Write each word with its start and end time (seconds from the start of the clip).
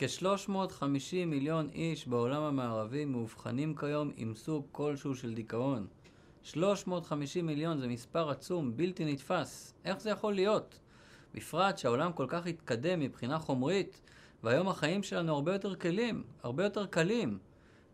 כ-350 0.00 1.26
מיליון 1.26 1.68
איש 1.74 2.08
בעולם 2.08 2.42
המערבי 2.42 3.04
מאובחנים 3.04 3.74
כיום 3.74 4.10
עם 4.16 4.34
סוג 4.34 4.66
כלשהו 4.72 5.14
של 5.14 5.34
דיכאון. 5.34 5.86
350 6.42 7.46
מיליון 7.46 7.78
זה 7.78 7.88
מספר 7.88 8.30
עצום, 8.30 8.76
בלתי 8.76 9.12
נתפס. 9.12 9.74
איך 9.84 10.00
זה 10.00 10.10
יכול 10.10 10.34
להיות? 10.34 10.78
בפרט 11.34 11.78
שהעולם 11.78 12.12
כל 12.12 12.26
כך 12.28 12.46
התקדם 12.46 13.00
מבחינה 13.00 13.38
חומרית, 13.38 14.00
והיום 14.42 14.68
החיים 14.68 15.02
שלנו 15.02 15.34
הרבה 15.34 15.52
יותר 15.52 15.74
קלים, 15.74 16.22
הרבה 16.42 16.64
יותר 16.64 16.86
קלים. 16.86 17.38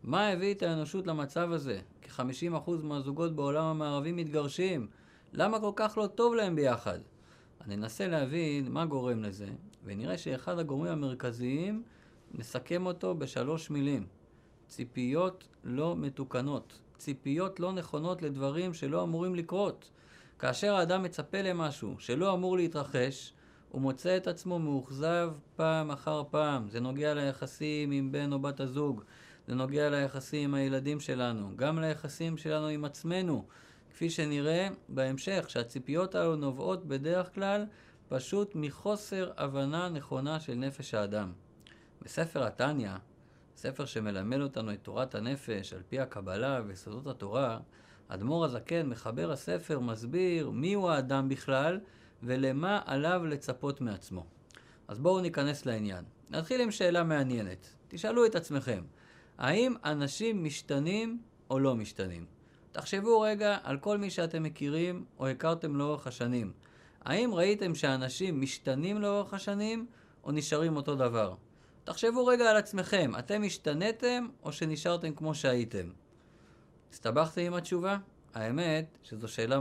מה 0.03 0.27
הביא 0.27 0.53
את 0.53 0.63
האנושות 0.63 1.07
למצב 1.07 1.51
הזה? 1.51 1.79
כ-50% 2.01 2.71
מהזוגות 2.83 3.35
בעולם 3.35 3.65
המערבי 3.65 4.11
מתגרשים. 4.11 4.87
למה 5.33 5.59
כל 5.59 5.71
כך 5.75 5.97
לא 5.97 6.07
טוב 6.07 6.35
להם 6.35 6.55
ביחד? 6.55 6.99
אני 7.61 7.75
אנסה 7.75 8.07
להבין 8.07 8.71
מה 8.71 8.85
גורם 8.85 9.23
לזה, 9.23 9.47
ונראה 9.85 10.17
שאחד 10.17 10.59
הגורמים 10.59 10.91
המרכזיים, 10.91 11.83
נסכם 12.35 12.85
אותו 12.85 13.15
בשלוש 13.15 13.69
מילים. 13.69 14.07
ציפיות 14.67 15.47
לא 15.63 15.95
מתוקנות. 15.95 16.81
ציפיות 16.97 17.59
לא 17.59 17.71
נכונות 17.71 18.21
לדברים 18.21 18.73
שלא 18.73 19.03
אמורים 19.03 19.35
לקרות. 19.35 19.89
כאשר 20.39 20.75
האדם 20.75 21.03
מצפה 21.03 21.41
למשהו 21.41 21.95
שלא 21.99 22.33
אמור 22.33 22.57
להתרחש, 22.57 23.33
הוא 23.69 23.81
מוצא 23.81 24.17
את 24.17 24.27
עצמו 24.27 24.59
מאוכזב 24.59 25.33
פעם 25.55 25.91
אחר 25.91 26.23
פעם. 26.29 26.69
זה 26.69 26.79
נוגע 26.79 27.13
ליחסים 27.13 27.91
עם 27.91 28.11
בן 28.11 28.33
או 28.33 28.39
בת 28.39 28.59
הזוג, 28.59 29.01
זה 29.47 29.55
נוגע 29.55 29.89
ליחסים 29.89 30.49
עם 30.49 30.53
הילדים 30.53 30.99
שלנו, 30.99 31.51
גם 31.55 31.79
ליחסים 31.79 32.37
שלנו 32.37 32.67
עם 32.67 32.85
עצמנו. 32.85 33.45
כפי 33.91 34.09
שנראה 34.09 34.67
בהמשך, 34.89 35.45
שהציפיות 35.47 36.15
האלו 36.15 36.35
נובעות 36.35 36.85
בדרך 36.85 37.35
כלל 37.35 37.65
פשוט 38.09 38.51
מחוסר 38.55 39.31
הבנה 39.37 39.89
נכונה 39.89 40.39
של 40.39 40.53
נפש 40.53 40.93
האדם. 40.93 41.31
בספר 42.05 42.43
התניא, 42.43 42.91
ספר 43.55 43.85
שמלמד 43.85 44.41
אותנו 44.41 44.73
את 44.73 44.79
תורת 44.81 45.15
הנפש 45.15 45.73
על 45.73 45.81
פי 45.89 45.99
הקבלה 45.99 46.61
ויסודות 46.67 47.07
התורה, 47.07 47.59
אדמו"ר 48.07 48.45
הזקן, 48.45 48.89
מחבר 48.89 49.31
הספר, 49.31 49.79
מסביר 49.79 50.49
מיהו 50.49 50.89
האדם 50.89 51.29
בכלל 51.29 51.79
ולמה 52.23 52.81
עליו 52.85 53.25
לצפות 53.25 53.81
מעצמו. 53.81 54.25
אז 54.87 54.99
בואו 54.99 55.21
ניכנס 55.21 55.65
לעניין. 55.65 56.05
נתחיל 56.29 56.61
עם 56.61 56.71
שאלה 56.71 57.03
מעניינת. 57.03 57.73
תשאלו 57.87 58.25
את 58.25 58.35
עצמכם, 58.35 58.83
האם 59.37 59.73
אנשים 59.85 60.43
משתנים 60.43 61.21
או 61.49 61.59
לא 61.59 61.75
משתנים? 61.75 62.25
תחשבו 62.71 63.19
רגע 63.19 63.57
על 63.63 63.77
כל 63.77 63.97
מי 63.97 64.09
שאתם 64.09 64.43
מכירים 64.43 65.05
או 65.19 65.27
הכרתם 65.27 65.75
לאורך 65.75 66.07
השנים. 66.07 66.53
האם 67.01 67.33
ראיתם 67.33 67.75
שאנשים 67.75 68.41
משתנים 68.41 69.01
לאורך 69.01 69.33
השנים 69.33 69.85
או 70.23 70.31
נשארים 70.31 70.75
אותו 70.75 70.95
דבר? 70.95 71.35
תחשבו 71.85 72.25
רגע 72.25 72.49
על 72.49 72.57
עצמכם, 72.57 73.11
אתם 73.19 73.41
השתנתם 73.45 74.27
או 74.43 74.51
שנשארתם 74.51 75.13
כמו 75.13 75.35
שהייתם? 75.35 75.89
הסתבכתם 76.93 77.41
עם 77.41 77.53
התשובה? 77.53 77.97
האמת 78.33 78.97
שזו 79.03 79.27
שאלה 79.27 79.59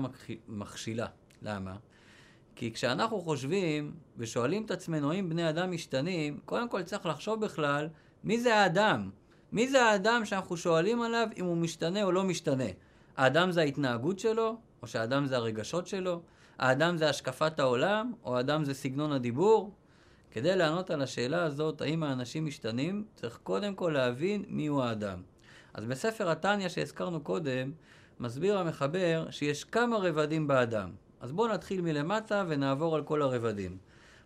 מכשילה. 0.49 1.07
למה? 1.43 1.77
כי 2.57 2.73
כשאנחנו 2.73 3.21
חושבים 3.21 3.95
ושואלים 4.17 4.65
את 4.65 4.71
עצמנו 4.71 5.13
האם 5.13 5.29
בני 5.29 5.49
אדם 5.49 5.71
משתנים, 5.71 6.39
קודם 6.45 6.69
כל 6.69 6.83
צריך 6.83 7.07
לחשוב 7.07 7.41
בכלל 7.45 7.89
מי 8.25 8.41
זה 8.41 8.57
האדם. 8.57 9.11
מי 9.53 9.69
זה 9.69 9.83
האדם 9.83 10.25
שאנחנו 10.25 10.57
שואלים 10.57 11.03
עליו 11.03 11.29
אם 11.37 11.45
הוא 11.45 11.57
משתנה 11.57 12.03
או 12.03 12.13
לא 12.13 12.25
משתנה. 12.25 12.69
האדם 13.17 13.51
זה 13.51 13.61
ההתנהגות 13.61 14.19
שלו, 14.19 14.57
או 14.83 14.87
שהאדם 14.87 15.27
זה 15.27 15.37
הרגשות 15.37 15.87
שלו? 15.87 16.23
האדם 16.59 16.97
זה 16.99 17.09
השקפת 17.09 17.59
העולם, 17.61 18.13
או 18.25 18.37
האדם 18.37 18.65
זה 18.65 18.75
סגנון 18.75 19.13
הדיבור? 19.13 19.75
כדי 20.35 20.57
לענות 20.57 20.91
על 20.91 21.03
השאלה 21.03 21.45
הזאת, 21.45 21.81
האם 21.81 22.03
האנשים 22.03 22.47
משתנים, 22.47 23.05
צריך 23.15 23.39
קודם 23.43 23.75
כל 23.75 23.91
להבין 23.95 24.45
מיהו 24.49 24.83
האדם. 24.83 25.23
אז 25.75 25.85
בספר 25.85 26.31
התניא 26.31 26.69
שהזכרנו 26.69 27.21
קודם, 27.21 27.73
מסביר 28.21 28.59
המחבר 28.59 29.27
שיש 29.31 29.65
כמה 29.65 29.97
רבדים 29.97 30.47
באדם. 30.47 30.91
אז 31.21 31.33
בואו 31.33 31.53
נתחיל 31.53 31.81
מלמטה 31.81 32.45
ונעבור 32.49 32.97
על 32.97 33.03
כל 33.03 33.23
הרבדים. 33.23 33.77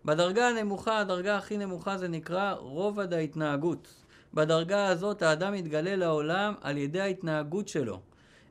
בדרגה 0.05 0.49
הנמוכה, 0.49 0.99
הדרגה 0.99 1.37
הכי 1.37 1.59
נמוכה 1.59 1.99
זה 1.99 2.09
נקרא 2.09 2.53
רובד 2.53 3.13
ההתנהגות. 3.13 3.95
בדרגה 4.35 4.87
הזאת 4.87 5.23
האדם 5.23 5.53
מתגלה 5.53 5.97
לעולם 5.97 6.55
על 6.61 6.77
ידי 6.77 7.01
ההתנהגות 7.01 7.69
שלו. 7.69 8.01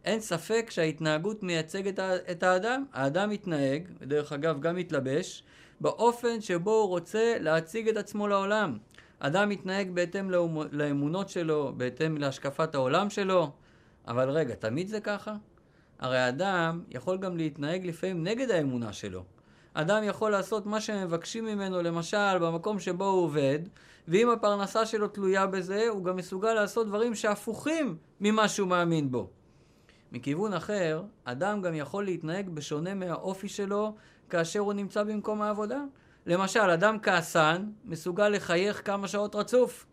אין 0.05 0.19
ספק 0.19 0.67
שההתנהגות 0.69 1.43
מייצגת 1.43 1.99
את 2.31 2.43
האדם. 2.43 2.85
האדם 2.93 3.29
מתנהג, 3.29 3.87
ודרך 3.99 4.33
אגב 4.33 4.61
גם 4.61 4.75
מתלבש, 4.75 5.43
באופן 5.81 6.41
שבו 6.41 6.71
הוא 6.71 6.87
רוצה 6.87 7.37
להציג 7.39 7.89
את 7.89 7.97
עצמו 7.97 8.27
לעולם. 8.27 8.77
אדם 9.19 9.49
מתנהג 9.49 9.91
בהתאם 9.91 10.29
לאמונות 10.71 11.29
שלו, 11.29 11.73
בהתאם 11.77 12.17
להשקפת 12.17 12.75
העולם 12.75 13.09
שלו, 13.09 13.51
אבל 14.07 14.29
רגע, 14.29 14.55
תמיד 14.55 14.87
זה 14.87 14.99
ככה? 14.99 15.35
הרי 15.99 16.29
אדם 16.29 16.81
יכול 16.89 17.17
גם 17.17 17.37
להתנהג 17.37 17.85
לפעמים 17.85 18.23
נגד 18.23 18.51
האמונה 18.51 18.93
שלו. 18.93 19.23
אדם 19.73 20.03
יכול 20.03 20.31
לעשות 20.31 20.65
מה 20.65 20.81
שמבקשים 20.81 21.45
ממנו, 21.45 21.81
למשל, 21.81 22.37
במקום 22.41 22.79
שבו 22.79 23.05
הוא 23.05 23.23
עובד, 23.23 23.59
ואם 24.07 24.29
הפרנסה 24.29 24.85
שלו 24.85 25.07
תלויה 25.07 25.47
בזה, 25.47 25.87
הוא 25.89 26.03
גם 26.03 26.15
מסוגל 26.15 26.53
לעשות 26.53 26.87
דברים 26.87 27.15
שהפוכים 27.15 27.97
ממה 28.21 28.47
שהוא 28.47 28.67
מאמין 28.67 29.11
בו. 29.11 29.29
מכיוון 30.11 30.53
אחר, 30.53 31.03
אדם 31.23 31.61
גם 31.61 31.73
יכול 31.75 32.05
להתנהג 32.05 32.49
בשונה 32.49 32.93
מהאופי 32.93 33.47
שלו 33.49 33.95
כאשר 34.29 34.59
הוא 34.59 34.73
נמצא 34.73 35.03
במקום 35.03 35.41
העבודה. 35.41 35.81
למשל, 36.25 36.59
אדם 36.59 36.99
כעסן 36.99 37.65
מסוגל 37.85 38.29
לחייך 38.29 38.85
כמה 38.85 39.07
שעות 39.07 39.35
רצוף. 39.35 39.85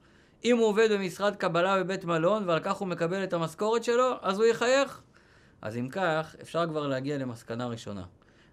אם 0.45 0.57
הוא 0.59 0.67
עובד 0.67 0.89
במשרד 0.93 1.37
קבלה 1.37 1.79
בבית 1.85 2.05
מלון 2.05 2.49
ועל 2.49 2.61
כך 2.61 2.77
הוא 2.77 2.89
מקבל 2.89 3.25
את 3.25 3.33
המשכורת 3.33 3.85
שלו, 3.85 4.13
אז 4.23 4.39
הוא 4.39 4.45
יחייך. 4.45 5.01
אז 5.63 5.77
אם 5.77 5.89
כך, 5.89 6.37
אפשר 6.43 6.67
כבר 6.67 6.87
להגיע 6.87 7.19
למסקנה 7.19 7.67
ראשונה. 7.67 8.05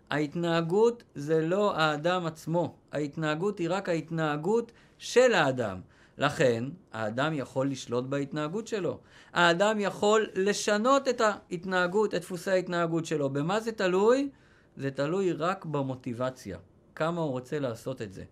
ההתנהגות 0.09 1.03
זה 1.16 1.41
לא 1.41 1.75
האדם 1.75 2.25
עצמו, 2.25 2.75
ההתנהגות 2.91 3.59
היא 3.59 3.67
רק 3.69 3.89
ההתנהגות 3.89 4.72
של 4.97 5.33
האדם. 5.33 5.81
לכן, 6.17 6.63
האדם 6.94 7.33
יכול 7.33 7.69
לשלוט 7.69 8.05
בהתנהגות 8.05 8.67
שלו. 8.67 8.99
האדם 9.33 9.79
יכול 9.79 10.27
לשנות 10.35 11.07
את 11.07 11.22
ההתנהגות, 11.22 12.16
את 12.16 12.22
דפוסי 12.22 12.51
ההתנהגות 12.51 13.05
שלו. 13.05 13.29
במה 13.29 13.59
זה 13.59 13.72
תלוי? 13.72 14.29
זה 14.77 14.91
תלוי 14.91 15.31
רק 15.31 15.66
במוטיבציה. 15.66 16.57
כמה 16.95 17.22
הוא 17.22 17.31
רוצה 17.31 17.59
לעשות 17.59 18.01
את 18.01 18.13
זה. 18.13 18.23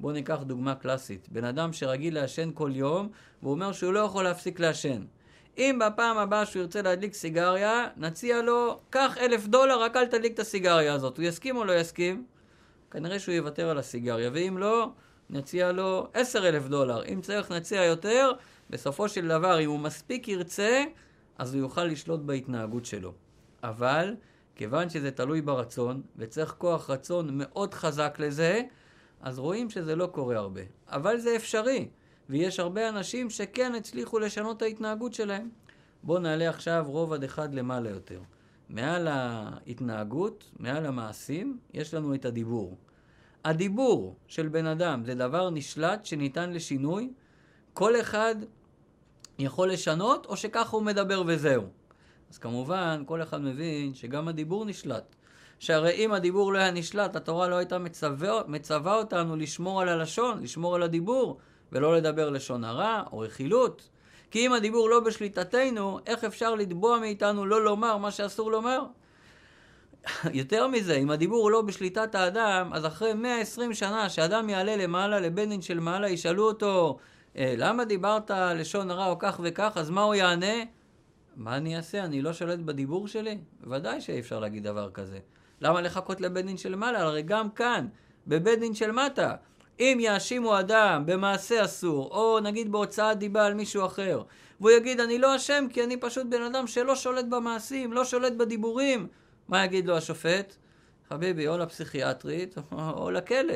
בואו 0.00 0.12
ניקח 0.12 0.42
דוגמה 0.42 0.74
קלאסית. 0.74 1.28
בן 1.28 1.44
אדם 1.44 1.72
שרגיל 1.72 2.14
לעשן 2.14 2.50
כל 2.54 2.70
יום, 2.74 3.08
והוא 3.42 3.52
אומר 3.52 3.72
שהוא 3.72 3.92
לא 3.92 4.00
יכול 4.00 4.24
להפסיק 4.24 4.60
לעשן. 4.60 5.04
אם 5.58 5.78
בפעם 5.86 6.18
הבאה 6.18 6.46
שהוא 6.46 6.62
ירצה 6.62 6.82
להדליק 6.82 7.14
סיגריה, 7.14 7.88
נציע 7.96 8.42
לו, 8.42 8.80
קח 8.90 9.18
אלף 9.20 9.46
דולר, 9.46 9.82
רק 9.82 9.96
אל 9.96 10.06
תדליק 10.06 10.34
את 10.34 10.38
הסיגריה 10.38 10.94
הזאת. 10.94 11.18
הוא 11.18 11.24
יסכים 11.26 11.56
או 11.56 11.64
לא 11.64 11.72
יסכים? 11.72 12.24
כנראה 12.90 13.18
שהוא 13.18 13.34
יוותר 13.34 13.68
על 13.68 13.78
הסיגריה, 13.78 14.30
ואם 14.32 14.58
לא, 14.58 14.90
נציע 15.30 15.72
לו 15.72 16.08
עשר 16.14 16.48
אלף 16.48 16.68
דולר. 16.68 17.04
אם 17.04 17.20
צריך 17.20 17.52
נציע 17.52 17.84
יותר, 17.84 18.32
בסופו 18.70 19.08
של 19.08 19.28
דבר, 19.28 19.60
אם 19.60 19.70
הוא 19.70 19.78
מספיק 19.78 20.28
ירצה, 20.28 20.84
אז 21.38 21.54
הוא 21.54 21.62
יוכל 21.62 21.84
לשלוט 21.84 22.20
בהתנהגות 22.20 22.84
שלו. 22.84 23.12
אבל, 23.62 24.14
כיוון 24.56 24.90
שזה 24.90 25.10
תלוי 25.10 25.40
ברצון, 25.40 26.02
וצריך 26.16 26.54
כוח 26.58 26.90
רצון 26.90 27.28
מאוד 27.32 27.74
חזק 27.74 28.16
לזה, 28.18 28.62
אז 29.20 29.38
רואים 29.38 29.70
שזה 29.70 29.96
לא 29.96 30.06
קורה 30.06 30.36
הרבה. 30.36 30.60
אבל 30.88 31.18
זה 31.18 31.36
אפשרי, 31.36 31.88
ויש 32.28 32.60
הרבה 32.60 32.88
אנשים 32.88 33.30
שכן 33.30 33.74
הצליחו 33.74 34.18
לשנות 34.18 34.56
את 34.56 34.62
ההתנהגות 34.62 35.14
שלהם. 35.14 35.48
בואו 36.02 36.18
נעלה 36.18 36.48
עכשיו 36.48 36.84
רובד 36.88 37.24
אחד 37.24 37.54
למעלה 37.54 37.90
יותר. 37.90 38.20
מעל 38.68 39.08
ההתנהגות, 39.08 40.50
מעל 40.58 40.86
המעשים, 40.86 41.58
יש 41.74 41.94
לנו 41.94 42.14
את 42.14 42.24
הדיבור. 42.24 42.76
הדיבור 43.44 44.16
של 44.26 44.48
בן 44.48 44.66
אדם 44.66 45.04
זה 45.04 45.14
דבר 45.14 45.50
נשלט 45.50 46.06
שניתן 46.06 46.52
לשינוי. 46.52 47.10
כל 47.74 48.00
אחד 48.00 48.34
יכול 49.38 49.70
לשנות, 49.70 50.26
או 50.26 50.36
שככה 50.36 50.76
הוא 50.76 50.82
מדבר 50.82 51.22
וזהו. 51.26 51.62
אז 52.30 52.38
כמובן, 52.38 53.02
כל 53.06 53.22
אחד 53.22 53.40
מבין 53.40 53.94
שגם 53.94 54.28
הדיבור 54.28 54.64
נשלט. 54.64 55.16
שהרי 55.58 55.92
אם 55.92 56.12
הדיבור 56.12 56.52
לא 56.52 56.58
היה 56.58 56.70
נשלט, 56.70 57.16
התורה 57.16 57.48
לא 57.48 57.54
הייתה 57.54 57.78
מצווה, 57.78 58.42
מצווה 58.46 58.94
אותנו 58.94 59.36
לשמור 59.36 59.80
על 59.82 59.88
הלשון, 59.88 60.42
לשמור 60.42 60.74
על 60.74 60.82
הדיבור, 60.82 61.38
ולא 61.72 61.96
לדבר 61.96 62.30
לשון 62.30 62.64
הרע 62.64 63.02
או 63.12 63.18
רכילות. 63.18 63.88
כי 64.30 64.46
אם 64.46 64.52
הדיבור 64.52 64.90
לא 64.90 65.00
בשליטתנו, 65.00 65.98
איך 66.06 66.24
אפשר 66.24 66.54
לתבוע 66.54 66.98
מאיתנו 66.98 67.46
לא 67.46 67.64
לומר 67.64 67.96
מה 67.96 68.10
שאסור 68.10 68.50
לומר? 68.50 68.82
יותר 70.32 70.66
מזה, 70.66 70.94
אם 70.94 71.10
הדיבור 71.10 71.42
הוא 71.42 71.50
לא 71.50 71.62
בשליטת 71.62 72.14
האדם, 72.14 72.70
אז 72.72 72.86
אחרי 72.86 73.14
120 73.14 73.74
שנה 73.74 74.08
שאדם 74.08 74.48
יעלה 74.48 74.76
למעלה, 74.76 75.20
לבן 75.20 75.48
דין 75.48 75.62
של 75.62 75.80
מעלה, 75.80 76.08
ישאלו 76.08 76.46
אותו, 76.46 76.98
אה, 77.36 77.54
למה 77.56 77.84
דיברת 77.84 78.30
לשון 78.30 78.90
הרע 78.90 79.06
או 79.06 79.18
כך 79.18 79.40
וכך, 79.42 79.72
אז 79.76 79.90
מה 79.90 80.02
הוא 80.02 80.14
יענה? 80.14 80.54
מה 81.36 81.56
אני 81.56 81.76
אעשה? 81.76 82.04
אני 82.04 82.22
לא 82.22 82.32
שולט 82.32 82.58
בדיבור 82.58 83.08
שלי? 83.08 83.38
בוודאי 83.60 84.00
שאי 84.00 84.20
אפשר 84.20 84.40
להגיד 84.40 84.62
דבר 84.62 84.90
כזה. 84.90 85.18
למה 85.60 85.80
לחכות 85.80 86.20
לבית 86.20 86.46
דין 86.46 86.56
של 86.56 86.74
מעלה? 86.74 87.02
הרי 87.02 87.22
גם 87.22 87.50
כאן, 87.50 87.86
בבית 88.26 88.58
דין 88.58 88.74
של 88.74 88.92
מטה, 88.92 89.34
אם 89.80 89.98
יאשימו 90.00 90.60
אדם 90.60 91.02
במעשה 91.06 91.64
אסור, 91.64 92.08
או 92.10 92.40
נגיד 92.40 92.72
בהוצאת 92.72 93.18
דיבה 93.18 93.46
על 93.46 93.54
מישהו 93.54 93.86
אחר, 93.86 94.22
והוא 94.60 94.70
יגיד, 94.70 95.00
אני 95.00 95.18
לא 95.18 95.36
אשם 95.36 95.66
כי 95.70 95.84
אני 95.84 95.96
פשוט 95.96 96.26
בן 96.26 96.42
אדם 96.42 96.66
שלא 96.66 96.96
שולט 96.96 97.24
במעשים, 97.24 97.92
לא 97.92 98.04
שולט 98.04 98.32
בדיבורים, 98.32 99.06
מה 99.48 99.64
יגיד 99.64 99.86
לו 99.86 99.96
השופט? 99.96 100.56
חביבי, 101.08 101.48
או 101.48 101.58
לפסיכיאטרית 101.58 102.54
או 102.72 103.10
לכלא. 103.16 103.54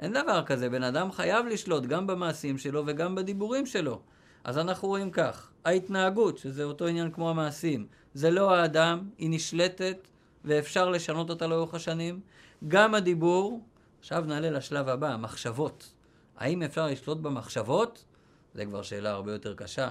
אין 0.00 0.12
דבר 0.12 0.42
כזה, 0.44 0.70
בן 0.70 0.82
אדם 0.82 1.12
חייב 1.12 1.46
לשלוט 1.46 1.84
גם 1.84 2.06
במעשים 2.06 2.58
שלו 2.58 2.82
וגם 2.86 3.14
בדיבורים 3.14 3.66
שלו. 3.66 4.00
אז 4.44 4.58
אנחנו 4.58 4.88
רואים 4.88 5.10
כך, 5.10 5.50
ההתנהגות, 5.64 6.38
שזה 6.38 6.64
אותו 6.64 6.86
עניין 6.86 7.10
כמו 7.10 7.30
המעשים, 7.30 7.86
זה 8.14 8.30
לא 8.30 8.54
האדם, 8.54 9.08
היא 9.18 9.30
נשלטת 9.30 10.08
ואפשר 10.44 10.90
לשנות 10.90 11.30
אותה 11.30 11.46
לאורך 11.46 11.74
השנים. 11.74 12.20
גם 12.68 12.94
הדיבור, 12.94 13.60
עכשיו 14.00 14.24
נעלה 14.26 14.50
לשלב 14.50 14.88
הבא, 14.88 15.08
המחשבות. 15.08 15.94
האם 16.36 16.62
אפשר 16.62 16.86
לשלוט 16.86 17.18
במחשבות? 17.18 18.04
זה 18.54 18.64
כבר 18.64 18.82
שאלה 18.82 19.10
הרבה 19.10 19.32
יותר 19.32 19.54
קשה. 19.54 19.88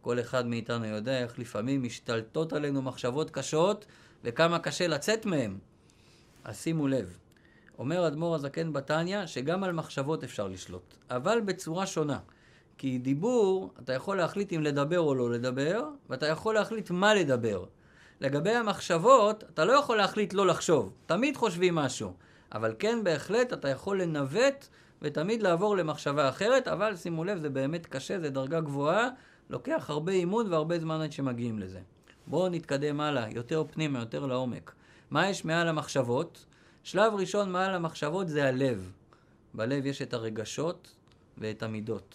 כל 0.00 0.20
אחד 0.20 0.46
מאיתנו 0.46 0.86
יודע 0.86 1.22
איך 1.22 1.38
לפעמים 1.38 1.82
משתלטות 1.82 2.52
עלינו 2.52 2.82
מחשבות 2.82 3.30
קשות 3.30 3.86
וכמה 4.24 4.58
קשה 4.58 4.86
לצאת 4.86 5.26
מהן. 5.26 5.58
אז 6.44 6.62
שימו 6.62 6.88
לב, 6.88 7.18
אומר 7.78 8.06
אדמו"ר 8.06 8.34
הזקן 8.34 8.72
בתניא 8.72 9.26
שגם 9.26 9.64
על 9.64 9.72
מחשבות 9.72 10.24
אפשר 10.24 10.48
לשלוט, 10.48 10.94
אבל 11.10 11.40
בצורה 11.40 11.86
שונה. 11.86 12.18
כי 12.78 12.98
דיבור, 12.98 13.70
אתה 13.82 13.92
יכול 13.92 14.16
להחליט 14.16 14.52
אם 14.52 14.62
לדבר 14.62 15.00
או 15.00 15.14
לא 15.14 15.30
לדבר, 15.30 15.84
ואתה 16.10 16.26
יכול 16.26 16.54
להחליט 16.54 16.90
מה 16.90 17.14
לדבר. 17.14 17.64
לגבי 18.20 18.50
המחשבות, 18.50 19.44
אתה 19.44 19.64
לא 19.64 19.72
יכול 19.72 19.96
להחליט 19.96 20.34
לא 20.34 20.46
לחשוב. 20.46 20.92
תמיד 21.06 21.36
חושבים 21.36 21.74
משהו. 21.74 22.12
אבל 22.52 22.74
כן, 22.78 23.04
בהחלט, 23.04 23.52
אתה 23.52 23.68
יכול 23.68 24.02
לנווט 24.02 24.68
ותמיד 25.02 25.42
לעבור 25.42 25.76
למחשבה 25.76 26.28
אחרת, 26.28 26.68
אבל 26.68 26.96
שימו 26.96 27.24
לב, 27.24 27.38
זה 27.38 27.48
באמת 27.48 27.86
קשה, 27.86 28.20
זה 28.20 28.30
דרגה 28.30 28.60
גבוהה, 28.60 29.08
לוקח 29.50 29.86
הרבה 29.88 30.12
אימון 30.12 30.52
והרבה 30.52 30.78
זמן 30.78 31.00
עד 31.00 31.12
שמגיעים 31.12 31.58
לזה. 31.58 31.80
בואו 32.30 32.48
נתקדם 32.48 33.00
הלאה, 33.00 33.30
יותר 33.30 33.64
פנימה, 33.70 33.98
יותר 33.98 34.26
לעומק. 34.26 34.72
מה 35.10 35.28
יש 35.28 35.44
מעל 35.44 35.68
המחשבות? 35.68 36.46
שלב 36.82 37.12
ראשון 37.14 37.52
מעל 37.52 37.74
המחשבות 37.74 38.28
זה 38.28 38.48
הלב. 38.48 38.92
בלב 39.54 39.86
יש 39.86 40.02
את 40.02 40.14
הרגשות 40.14 40.94
ואת 41.38 41.62
המידות. 41.62 42.14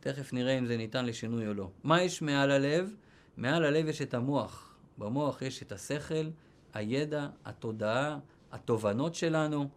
תכף 0.00 0.32
נראה 0.32 0.58
אם 0.58 0.66
זה 0.66 0.76
ניתן 0.76 1.06
לשינוי 1.06 1.48
או 1.48 1.54
לא. 1.54 1.70
מה 1.84 2.02
יש 2.02 2.22
מעל 2.22 2.50
הלב? 2.50 2.94
מעל 3.36 3.64
הלב 3.64 3.88
יש 3.88 4.02
את 4.02 4.14
המוח. 4.14 4.74
במוח 4.98 5.42
יש 5.42 5.62
את 5.62 5.72
השכל, 5.72 6.30
הידע, 6.74 7.26
התודעה, 7.44 8.18
התובנות 8.52 9.14
שלנו, 9.14 9.68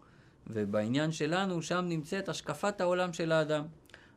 ובעניין 0.48 1.12
שלנו, 1.12 1.62
שם 1.62 1.86
נמצאת 1.88 2.30
השקפת 2.30 2.82
העולם 2.82 3.14
של 3.14 3.32
האדם. 3.32 3.64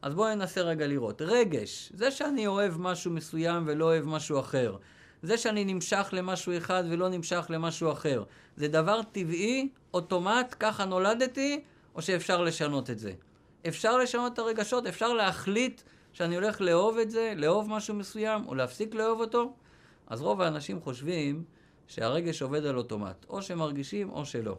אז 0.02 0.14
בואו 0.14 0.34
ננסה 0.34 0.60
רגע 0.60 0.86
לראות. 0.86 1.22
רגש, 1.22 1.92
זה 1.94 2.10
שאני 2.10 2.46
אוהב 2.46 2.78
משהו 2.78 3.10
מסוים 3.10 3.64
ולא 3.66 3.84
אוהב 3.84 4.04
משהו 4.04 4.40
אחר. 4.40 4.76
זה 5.22 5.38
שאני 5.38 5.64
נמשך 5.64 6.08
למשהו 6.12 6.56
אחד 6.56 6.84
ולא 6.90 7.08
נמשך 7.08 7.46
למשהו 7.50 7.92
אחר. 7.92 8.24
זה 8.56 8.68
דבר 8.68 9.00
טבעי, 9.12 9.68
אוטומט, 9.94 10.54
ככה 10.60 10.84
נולדתי, 10.84 11.60
או 11.94 12.02
שאפשר 12.02 12.42
לשנות 12.42 12.90
את 12.90 12.98
זה? 12.98 13.12
אפשר 13.68 13.98
לשנות 13.98 14.32
את 14.32 14.38
הרגשות, 14.38 14.86
אפשר 14.86 15.12
להחליט 15.12 15.82
שאני 16.12 16.34
הולך 16.34 16.60
לאהוב 16.60 16.98
את 16.98 17.10
זה, 17.10 17.32
לאהוב 17.36 17.68
משהו 17.68 17.94
מסוים, 17.94 18.46
או 18.46 18.54
להפסיק 18.54 18.94
לאהוב 18.94 19.20
אותו. 19.20 19.52
אז 20.06 20.20
רוב 20.20 20.40
האנשים 20.40 20.80
חושבים 20.80 21.44
שהרגש 21.86 22.42
עובד 22.42 22.66
על 22.66 22.76
אוטומט, 22.76 23.26
או 23.28 23.42
שמרגישים 23.42 24.10
או 24.10 24.26
שלא. 24.26 24.58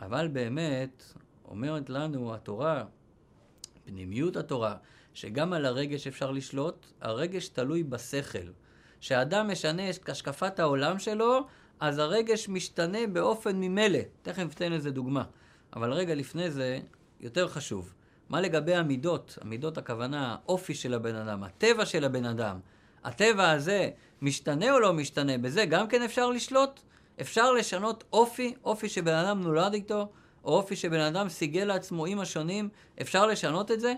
אבל 0.00 0.28
באמת, 0.28 1.04
אומרת 1.48 1.90
לנו 1.90 2.34
התורה, 2.34 2.84
פנימיות 3.84 4.36
התורה, 4.36 4.76
שגם 5.14 5.52
על 5.52 5.66
הרגש 5.66 6.06
אפשר 6.06 6.30
לשלוט, 6.30 6.86
הרגש 7.00 7.48
תלוי 7.48 7.82
בשכל. 7.82 8.48
כשאדם 9.02 9.50
משנה 9.50 9.90
את 9.90 10.08
השקפת 10.08 10.60
העולם 10.60 10.98
שלו, 10.98 11.46
אז 11.80 11.98
הרגש 11.98 12.48
משתנה 12.48 13.06
באופן 13.12 13.56
ממילא. 13.56 13.98
תכף 14.22 14.54
אתן 14.54 14.72
לזה 14.72 14.90
דוגמה. 14.90 15.22
אבל 15.76 15.92
רגע 15.92 16.14
לפני 16.14 16.50
זה, 16.50 16.80
יותר 17.20 17.48
חשוב. 17.48 17.94
מה 18.28 18.40
לגבי 18.40 18.74
המידות? 18.74 19.38
המידות 19.40 19.78
הכוונה, 19.78 20.36
האופי 20.44 20.74
של 20.74 20.94
הבן 20.94 21.14
אדם, 21.14 21.42
הטבע 21.42 21.86
של 21.86 22.04
הבן 22.04 22.24
אדם. 22.24 22.58
הטבע 23.04 23.50
הזה 23.50 23.90
משתנה 24.22 24.72
או 24.72 24.80
לא 24.80 24.92
משתנה? 24.92 25.38
בזה 25.38 25.64
גם 25.64 25.88
כן 25.88 26.02
אפשר 26.02 26.30
לשלוט? 26.30 26.80
אפשר 27.20 27.52
לשנות 27.52 28.04
אופי, 28.12 28.54
אופי 28.64 28.88
שבן 28.88 29.14
אדם 29.14 29.42
נולד 29.42 29.74
איתו, 29.74 30.08
או 30.44 30.56
אופי 30.56 30.76
שבן 30.76 31.00
אדם 31.00 31.28
סיגל 31.28 31.64
לעצמו 31.64 32.06
עם 32.06 32.20
השונים, 32.20 32.68
אפשר 33.00 33.26
לשנות 33.26 33.70
את 33.70 33.80
זה? 33.80 33.94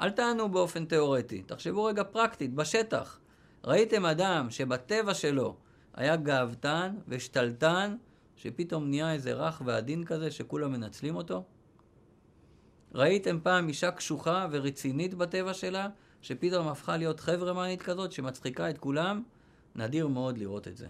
אל 0.00 0.10
תענו 0.10 0.48
באופן 0.48 0.84
תיאורטי, 0.84 1.42
תחשבו 1.42 1.84
רגע 1.84 2.04
פרקטית, 2.04 2.54
בשטח. 2.54 3.18
ראיתם 3.66 4.06
אדם 4.06 4.50
שבטבע 4.50 5.14
שלו 5.14 5.56
היה 5.94 6.16
גאוותן 6.16 6.96
ושתלטן, 7.08 7.96
שפתאום 8.36 8.88
נהיה 8.88 9.12
איזה 9.12 9.32
רך 9.32 9.62
ועדין 9.64 10.04
כזה 10.04 10.30
שכולם 10.30 10.72
מנצלים 10.72 11.16
אותו? 11.16 11.44
ראיתם 12.94 13.38
פעם 13.42 13.68
אישה 13.68 13.90
קשוחה 13.90 14.46
ורצינית 14.50 15.14
בטבע 15.14 15.54
שלה, 15.54 15.88
שפתאום 16.22 16.68
הפכה 16.68 16.96
להיות 16.96 17.20
חברמנית 17.20 17.82
כזאת 17.82 18.12
שמצחיקה 18.12 18.70
את 18.70 18.78
כולם? 18.78 19.22
נדיר 19.76 20.08
מאוד 20.08 20.38
לראות 20.38 20.68
את 20.68 20.76
זה. 20.76 20.86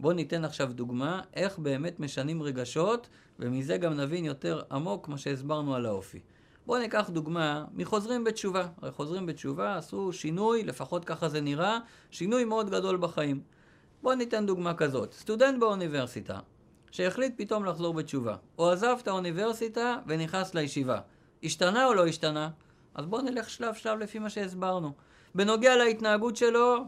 בואו 0.00 0.12
ניתן 0.12 0.44
עכשיו 0.44 0.72
דוגמה 0.72 1.22
איך 1.34 1.58
באמת 1.58 2.00
משנים 2.00 2.42
רגשות, 2.42 3.08
ומזה 3.38 3.76
גם 3.76 3.94
נבין 3.94 4.24
יותר 4.24 4.62
עמוק 4.70 5.08
מה 5.08 5.18
שהסברנו 5.18 5.74
על 5.74 5.86
האופי. 5.86 6.20
בואו 6.68 6.80
ניקח 6.80 7.10
דוגמה 7.10 7.64
מחוזרים 7.72 8.24
בתשובה. 8.24 8.66
הרי 8.82 8.90
חוזרים 8.90 9.26
בתשובה 9.26 9.76
עשו 9.76 10.12
שינוי, 10.12 10.64
לפחות 10.64 11.04
ככה 11.04 11.28
זה 11.28 11.40
נראה, 11.40 11.78
שינוי 12.10 12.44
מאוד 12.44 12.70
גדול 12.70 12.96
בחיים. 12.96 13.40
בואו 14.02 14.14
ניתן 14.14 14.46
דוגמה 14.46 14.74
כזאת. 14.74 15.12
סטודנט 15.12 15.60
באוניברסיטה, 15.60 16.38
שהחליט 16.90 17.34
פתאום 17.36 17.64
לחזור 17.64 17.94
בתשובה, 17.94 18.36
או 18.58 18.70
עזב 18.70 18.96
את 19.02 19.08
האוניברסיטה 19.08 19.96
ונכנס 20.06 20.54
לישיבה. 20.54 21.00
השתנה 21.42 21.86
או 21.86 21.94
לא 21.94 22.06
השתנה? 22.06 22.50
אז 22.94 23.06
בואו 23.06 23.22
נלך 23.22 23.50
שלב 23.50 23.74
שלב 23.74 23.98
לפי 23.98 24.18
מה 24.18 24.30
שהסברנו. 24.30 24.92
בנוגע 25.34 25.76
להתנהגות 25.76 26.36
שלו, 26.36 26.84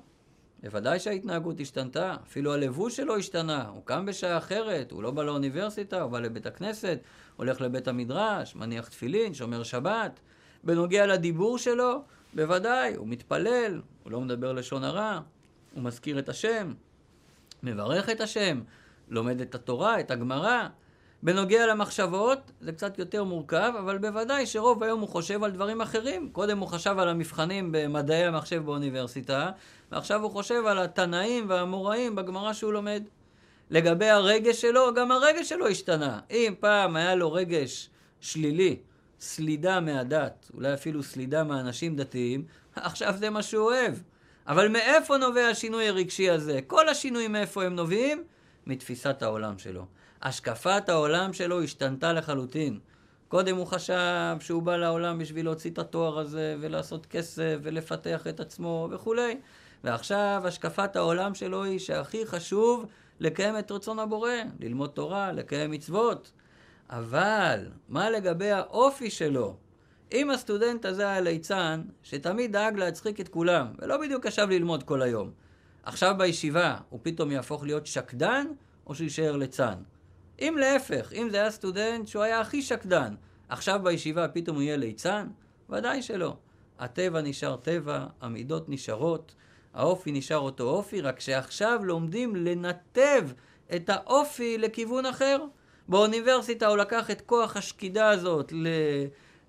בוודאי 0.62 1.00
שההתנהגות 1.00 1.60
השתנתה, 1.60 2.16
אפילו 2.26 2.54
הלבוש 2.54 2.96
שלו 2.96 3.16
השתנה, 3.16 3.68
הוא 3.68 3.82
קם 3.84 4.06
בשעה 4.06 4.38
אחרת, 4.38 4.92
הוא 4.92 5.02
לא 5.02 5.10
בא 5.10 5.22
לאוניברסיטה, 5.22 6.02
הוא 6.02 6.10
בא 6.10 6.20
לבית 6.20 6.46
הכנסת, 6.46 6.98
הולך 7.36 7.60
לבית 7.60 7.88
המדרש, 7.88 8.56
מניח 8.56 8.88
תפילין, 8.88 9.34
שומר 9.34 9.62
שבת. 9.62 10.20
בנוגע 10.64 11.06
לדיבור 11.06 11.58
שלו, 11.58 12.02
בוודאי, 12.34 12.94
הוא 12.94 13.08
מתפלל, 13.08 13.80
הוא 14.02 14.12
לא 14.12 14.20
מדבר 14.20 14.52
לשון 14.52 14.84
הרע, 14.84 15.20
הוא 15.74 15.82
מזכיר 15.82 16.18
את 16.18 16.28
השם, 16.28 16.72
מברך 17.62 18.08
את 18.08 18.20
השם, 18.20 18.60
לומד 19.08 19.40
את 19.40 19.54
התורה, 19.54 20.00
את 20.00 20.10
הגמרא. 20.10 20.68
בנוגע 21.22 21.66
למחשבות, 21.66 22.38
זה 22.60 22.72
קצת 22.72 22.98
יותר 22.98 23.24
מורכב, 23.24 23.72
אבל 23.78 23.98
בוודאי 23.98 24.46
שרוב 24.46 24.82
היום 24.82 25.00
הוא 25.00 25.08
חושב 25.08 25.44
על 25.44 25.50
דברים 25.50 25.80
אחרים. 25.80 26.28
קודם 26.32 26.58
הוא 26.58 26.68
חשב 26.68 26.98
על 26.98 27.08
המבחנים 27.08 27.68
במדעי 27.72 28.24
המחשב 28.24 28.64
באוניברסיטה, 28.64 29.50
ועכשיו 29.92 30.22
הוא 30.22 30.30
חושב 30.30 30.66
על 30.66 30.78
התנאים 30.78 31.44
והאמוראים 31.48 32.16
בגמרא 32.16 32.52
שהוא 32.52 32.72
לומד. 32.72 33.02
לגבי 33.70 34.08
הרגש 34.08 34.60
שלו, 34.60 34.94
גם 34.94 35.10
הרגש 35.10 35.48
שלו 35.48 35.66
השתנה. 35.66 36.20
אם 36.30 36.54
פעם 36.60 36.96
היה 36.96 37.14
לו 37.14 37.32
רגש 37.32 37.90
שלילי, 38.20 38.76
סלידה 39.20 39.80
מהדת, 39.80 40.50
אולי 40.54 40.74
אפילו 40.74 41.02
סלידה 41.02 41.44
מאנשים 41.44 41.96
דתיים, 41.96 42.44
עכשיו 42.76 43.14
זה 43.18 43.30
מה 43.30 43.42
שהוא 43.42 43.64
אוהב. 43.64 43.94
אבל 44.46 44.68
מאיפה 44.68 45.16
נובע 45.16 45.46
השינוי 45.46 45.88
הרגשי 45.88 46.30
הזה? 46.30 46.60
כל 46.66 46.88
השינויים 46.88 47.32
מאיפה 47.32 47.64
הם 47.64 47.74
נובעים? 47.74 48.24
מתפיסת 48.66 49.22
העולם 49.22 49.58
שלו. 49.58 49.86
השקפת 50.22 50.88
העולם 50.88 51.32
שלו 51.32 51.62
השתנתה 51.62 52.12
לחלוטין. 52.12 52.78
קודם 53.28 53.56
הוא 53.56 53.66
חשב 53.66 54.36
שהוא 54.40 54.62
בא 54.62 54.76
לעולם 54.76 55.18
בשביל 55.18 55.44
להוציא 55.44 55.70
את 55.70 55.78
התואר 55.78 56.18
הזה 56.18 56.56
ולעשות 56.60 57.06
כסף 57.06 57.56
ולפתח 57.62 58.26
את 58.26 58.40
עצמו 58.40 58.88
וכולי. 58.90 59.36
ועכשיו 59.84 60.42
השקפת 60.44 60.96
העולם 60.96 61.34
שלו 61.34 61.64
היא 61.64 61.78
שהכי 61.78 62.26
חשוב 62.26 62.86
לקיים 63.20 63.58
את 63.58 63.70
רצון 63.70 63.98
הבורא, 63.98 64.30
ללמוד 64.60 64.90
תורה, 64.90 65.32
לקיים 65.32 65.70
מצוות. 65.70 66.32
אבל 66.90 67.66
מה 67.88 68.10
לגבי 68.10 68.50
האופי 68.50 69.10
שלו? 69.10 69.56
אם 70.12 70.30
הסטודנט 70.30 70.84
הזה 70.84 71.08
היה 71.08 71.20
ליצן, 71.20 71.82
שתמיד 72.02 72.52
דאג 72.52 72.78
להצחיק 72.78 73.20
את 73.20 73.28
כולם, 73.28 73.66
ולא 73.78 73.96
בדיוק 73.96 74.24
ישב 74.24 74.46
ללמוד 74.50 74.82
כל 74.82 75.02
היום, 75.02 75.30
עכשיו 75.82 76.14
בישיבה 76.18 76.76
הוא 76.88 77.00
פתאום 77.02 77.30
יהפוך 77.30 77.64
להיות 77.64 77.86
שקדן, 77.86 78.46
או 78.86 78.94
שיישאר 78.94 79.36
ליצן? 79.36 79.74
אם 80.40 80.56
להפך, 80.58 81.12
אם 81.12 81.28
זה 81.30 81.36
היה 81.36 81.50
סטודנט 81.50 82.08
שהוא 82.08 82.22
היה 82.22 82.40
הכי 82.40 82.62
שקדן, 82.62 83.14
עכשיו 83.48 83.80
בישיבה 83.82 84.28
פתאום 84.28 84.56
הוא 84.56 84.62
יהיה 84.62 84.76
ליצן? 84.76 85.28
ודאי 85.70 86.02
שלא. 86.02 86.36
הטבע 86.78 87.20
נשאר 87.20 87.56
טבע, 87.56 88.06
המידות 88.20 88.68
נשארות, 88.68 89.34
האופי 89.74 90.12
נשאר 90.12 90.38
אותו 90.38 90.64
אופי, 90.64 91.00
רק 91.00 91.20
שעכשיו 91.20 91.80
לומדים 91.84 92.36
לנתב 92.36 93.28
את 93.74 93.90
האופי 93.90 94.58
לכיוון 94.58 95.06
אחר. 95.06 95.44
באוניברסיטה 95.88 96.66
הוא 96.66 96.76
לקח 96.76 97.10
את 97.10 97.20
כוח 97.20 97.56
השקידה 97.56 98.08
הזאת 98.08 98.52
ל... 98.52 98.66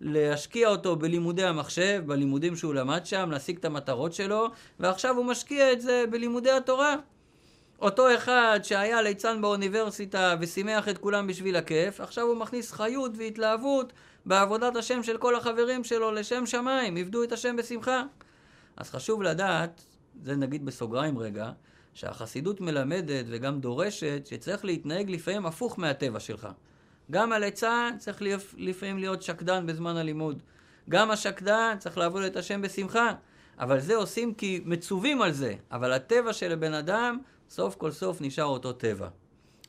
להשקיע 0.01 0.69
אותו 0.69 0.95
בלימודי 0.95 1.43
המחשב, 1.43 2.03
בלימודים 2.05 2.55
שהוא 2.55 2.74
למד 2.74 3.05
שם, 3.05 3.31
להשיג 3.31 3.57
את 3.57 3.65
המטרות 3.65 4.13
שלו, 4.13 4.48
ועכשיו 4.79 5.17
הוא 5.17 5.25
משקיע 5.25 5.74
את 5.74 5.81
זה 5.81 6.03
בלימודי 6.10 6.51
התורה. 6.51 6.95
אותו 7.81 8.15
אחד 8.15 8.59
שהיה 8.63 9.01
ליצן 9.01 9.41
באוניברסיטה 9.41 10.35
ושימח 10.39 10.89
את 10.89 10.97
כולם 10.97 11.27
בשביל 11.27 11.55
הכיף, 11.55 12.01
עכשיו 12.01 12.25
הוא 12.25 12.38
מכניס 12.38 12.71
חיות 12.71 13.11
והתלהבות 13.17 13.93
בעבודת 14.25 14.75
השם 14.75 15.03
של 15.03 15.17
כל 15.17 15.35
החברים 15.35 15.83
שלו 15.83 16.11
לשם 16.11 16.45
שמיים, 16.45 16.97
עבדו 16.97 17.23
את 17.23 17.31
השם 17.31 17.55
בשמחה. 17.55 18.03
אז 18.77 18.89
חשוב 18.89 19.23
לדעת, 19.23 19.83
זה 20.23 20.35
נגיד 20.35 20.65
בסוגריים 20.65 21.17
רגע, 21.17 21.51
שהחסידות 21.93 22.61
מלמדת 22.61 23.25
וגם 23.29 23.59
דורשת 23.59 24.25
שצריך 24.25 24.65
להתנהג 24.65 25.09
לפעמים 25.09 25.45
הפוך 25.45 25.79
מהטבע 25.79 26.19
שלך. 26.19 26.47
גם 27.11 27.31
הליצן 27.31 27.95
צריך 27.97 28.21
לפעמים 28.57 28.97
להיות 28.97 29.21
שקדן 29.21 29.65
בזמן 29.65 29.97
הלימוד. 29.97 30.41
גם 30.89 31.11
השקדן 31.11 31.75
צריך 31.79 31.97
לעבוד 31.97 32.23
את 32.23 32.35
השם 32.35 32.61
בשמחה. 32.61 33.13
אבל 33.59 33.79
זה 33.79 33.95
עושים 33.95 34.33
כי 34.33 34.61
מצווים 34.65 35.21
על 35.21 35.31
זה. 35.31 35.53
אבל 35.71 35.93
הטבע 35.93 36.33
של 36.33 36.51
הבן 36.51 36.73
אדם, 36.73 37.17
סוף 37.51 37.75
כל 37.75 37.91
סוף 37.91 38.22
נשאר 38.22 38.46
אותו 38.46 38.74
טבע. 38.74 39.08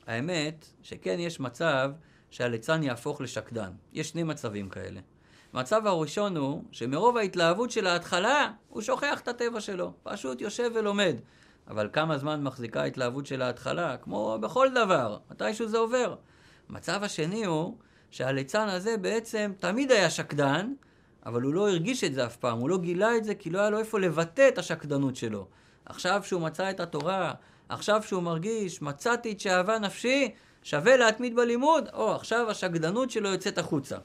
האמת, 0.07 0.65
שכן 0.81 1.19
יש 1.19 1.39
מצב 1.39 1.91
שהליצן 2.29 2.83
יהפוך 2.83 3.21
לשקדן. 3.21 3.71
יש 3.93 4.09
שני 4.09 4.23
מצבים 4.23 4.69
כאלה. 4.69 4.99
המצב 5.53 5.87
הראשון 5.87 6.37
הוא 6.37 6.63
שמרוב 6.71 7.17
ההתלהבות 7.17 7.71
של 7.71 7.87
ההתחלה, 7.87 8.51
הוא 8.69 8.81
שוכח 8.81 9.19
את 9.19 9.27
הטבע 9.27 9.61
שלו. 9.61 9.93
פשוט 10.03 10.41
יושב 10.41 10.71
ולומד. 10.75 11.15
אבל 11.67 11.89
כמה 11.93 12.17
זמן 12.17 12.43
מחזיקה 12.43 12.81
ההתלהבות 12.81 13.25
של 13.25 13.41
ההתחלה? 13.41 13.97
כמו 13.97 14.37
בכל 14.41 14.67
דבר, 14.75 15.17
מתישהו 15.31 15.67
זה 15.67 15.77
עובר. 15.77 16.15
המצב 16.69 17.03
השני 17.03 17.45
הוא 17.45 17.77
שהליצן 18.11 18.67
הזה 18.67 18.97
בעצם 18.97 19.51
תמיד 19.59 19.91
היה 19.91 20.09
שקדן, 20.09 20.73
אבל 21.25 21.41
הוא 21.41 21.53
לא 21.53 21.69
הרגיש 21.69 22.03
את 22.03 22.13
זה 22.13 22.25
אף 22.25 22.35
פעם, 22.35 22.59
הוא 22.59 22.69
לא 22.69 22.77
גילה 22.77 23.17
את 23.17 23.23
זה 23.23 23.35
כי 23.35 23.49
לא 23.49 23.59
היה 23.59 23.69
לו 23.69 23.79
איפה 23.79 23.99
לבטא 23.99 24.47
את 24.47 24.57
השקדנות 24.57 25.15
שלו. 25.15 25.47
עכשיו 25.85 26.21
שהוא 26.23 26.41
מצא 26.41 26.69
את 26.69 26.79
התורה, 26.79 27.33
עכשיו 27.69 28.03
שהוא 28.03 28.23
מרגיש, 28.23 28.81
מצאתי 28.81 29.31
את 29.31 29.39
שאהבה 29.39 29.79
נפשי, 29.79 30.31
שווה 30.63 30.97
להתמיד 30.97 31.35
בלימוד, 31.35 31.89
או 31.93 32.15
עכשיו 32.15 32.49
השקדנות 32.49 33.11
שלו 33.11 33.29
יוצאת 33.29 33.57
החוצה. 33.57 33.97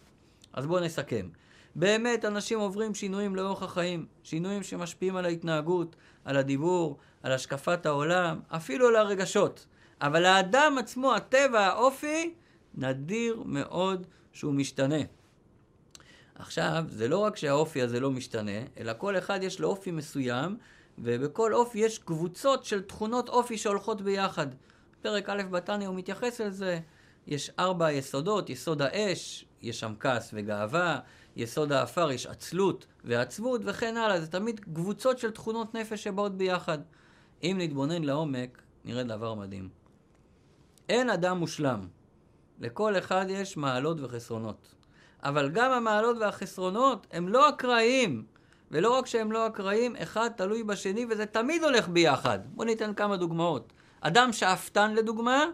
אז 0.53 0.67
בואו 0.67 0.85
נסכם. 0.85 1.29
באמת 1.75 2.25
אנשים 2.25 2.59
עוברים 2.59 2.95
שינויים 2.95 3.37
לאורך 3.37 3.63
החיים, 3.63 4.07
שינויים 4.23 4.63
שמשפיעים 4.63 5.17
על 5.17 5.25
ההתנהגות, 5.25 5.97
על 6.25 6.37
הדיבור, 6.37 6.99
על 7.23 7.33
השקפת 7.33 7.87
העולם, 7.87 8.41
אפילו 8.49 8.89
על 8.89 8.97
הרגשות. 8.97 9.67
אבל 10.01 10.25
האדם 10.25 10.77
עצמו, 10.79 11.15
הטבע, 11.15 11.61
האופי, 11.61 12.35
נדיר 12.75 13.43
מאוד 13.45 14.07
שהוא 14.33 14.55
משתנה. 14.55 15.01
עכשיו, 16.35 16.85
זה 16.89 17.09
לא 17.09 17.19
רק 17.19 17.37
שהאופי 17.37 17.83
הזה 17.83 18.01
לא 18.01 18.11
משתנה, 18.11 18.61
אלא 18.79 18.93
כל 18.99 19.19
אחד 19.19 19.43
יש 19.43 19.61
לו 19.61 19.69
אופי 19.69 19.91
מסוים, 19.91 20.57
ובכל 21.03 21.55
אופי 21.55 21.79
יש 21.79 21.99
קבוצות 21.99 22.65
של 22.65 22.83
תכונות 22.83 23.29
אופי 23.29 23.59
שהולכות 23.59 24.03
ביחד. 24.03 24.47
פרק 25.03 25.29
א' 25.29 25.43
בתניא 25.51 25.89
הוא 25.89 25.97
מתייחס 25.97 26.41
לזה. 26.41 26.81
יש 27.27 27.51
ארבע 27.59 27.93
יסודות, 27.93 28.51
יסוד 28.51 28.83
האש, 28.83 29.45
יש 29.63 29.81
שם 29.81 29.93
כעס 30.01 30.31
וגאווה, 30.35 30.99
יסוד 31.37 31.73
האפר 31.73 32.11
יש 32.11 32.27
עצלות 32.27 32.87
ועצבות 33.05 33.61
וכן 33.65 33.97
הלאה. 33.97 34.21
זה 34.21 34.27
תמיד 34.27 34.61
קבוצות 34.61 35.19
של 35.19 35.31
תכונות 35.31 35.75
נפש 35.75 36.05
שבאות 36.05 36.37
ביחד. 36.37 36.79
אם 37.43 37.57
נתבונן 37.61 38.03
לעומק, 38.05 38.63
נראה 38.85 39.03
דבר 39.03 39.35
מדהים. 39.35 39.69
אין 40.89 41.11
אדם 41.11 41.39
מושלם. 41.39 41.81
לכל 42.61 42.99
אחד 42.99 43.27
יש 43.29 43.57
מעלות 43.57 44.01
וחסרונות. 44.01 44.75
אבל 45.23 45.51
גם 45.51 45.73
המעלות 45.73 46.17
והחסרונות 46.21 47.07
הם 47.11 47.29
לא 47.29 47.49
אקראיים. 47.49 48.25
ולא 48.71 48.99
רק 48.99 49.07
שהם 49.07 49.33
לא 49.33 49.47
אקראיים, 49.47 49.97
אחד 49.97 50.31
תלוי 50.37 50.63
בשני 50.63 51.07
וזה 51.11 51.27
תמיד 51.27 51.65
הולך 51.65 51.89
ביחד. 51.89 52.39
בואו 52.47 52.67
ניתן 52.67 52.95
כמה 52.95 53.17
דוגמאות. 53.17 53.73
אדם 54.01 54.33
שאפתן 54.33 54.95
לדוגמה, 54.95 55.45